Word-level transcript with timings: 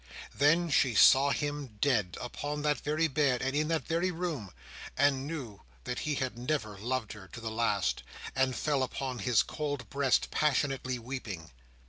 Then 0.33 0.71
she 0.71 0.95
saw 0.95 1.29
him 1.29 1.77
dead, 1.79 2.17
upon 2.19 2.63
that 2.63 2.79
very 2.79 3.07
bed, 3.07 3.43
and 3.43 3.55
in 3.55 3.67
that 3.67 3.85
very 3.85 4.09
room, 4.09 4.51
and 4.97 5.27
knew 5.27 5.61
that 5.83 5.99
he 5.99 6.15
had 6.15 6.39
never 6.39 6.75
loved 6.79 7.13
her 7.13 7.27
to 7.27 7.39
the 7.39 7.51
last, 7.51 8.01
and 8.35 8.55
fell 8.55 8.81
upon 8.81 9.19
his 9.19 9.43
cold 9.43 9.87
breast, 9.91 10.31
passionately 10.31 10.97
weeping. 10.97 11.51